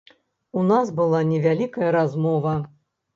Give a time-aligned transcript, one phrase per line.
[0.61, 2.55] У нас была невялікая размова.